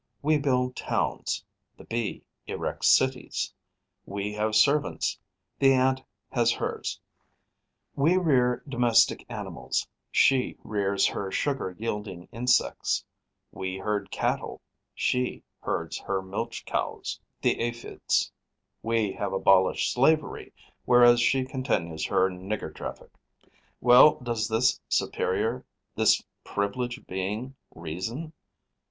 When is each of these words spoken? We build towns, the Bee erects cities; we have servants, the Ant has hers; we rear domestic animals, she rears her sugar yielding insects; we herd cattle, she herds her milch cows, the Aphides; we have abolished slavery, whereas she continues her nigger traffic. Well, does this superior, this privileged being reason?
We 0.23 0.39
build 0.39 0.75
towns, 0.75 1.45
the 1.77 1.83
Bee 1.83 2.23
erects 2.47 2.87
cities; 2.87 3.53
we 4.03 4.33
have 4.33 4.55
servants, 4.55 5.19
the 5.59 5.73
Ant 5.73 6.01
has 6.31 6.51
hers; 6.53 6.99
we 7.95 8.17
rear 8.17 8.63
domestic 8.67 9.23
animals, 9.29 9.87
she 10.11 10.57
rears 10.63 11.05
her 11.05 11.29
sugar 11.29 11.75
yielding 11.77 12.27
insects; 12.31 13.05
we 13.51 13.77
herd 13.77 14.09
cattle, 14.09 14.59
she 14.95 15.43
herds 15.59 15.99
her 15.99 16.23
milch 16.23 16.65
cows, 16.65 17.19
the 17.43 17.59
Aphides; 17.59 18.31
we 18.81 19.11
have 19.13 19.33
abolished 19.33 19.93
slavery, 19.93 20.51
whereas 20.85 21.21
she 21.21 21.45
continues 21.45 22.07
her 22.07 22.27
nigger 22.27 22.73
traffic. 22.73 23.11
Well, 23.79 24.15
does 24.19 24.47
this 24.47 24.81
superior, 24.89 25.63
this 25.93 26.23
privileged 26.43 27.05
being 27.05 27.53
reason? 27.75 28.33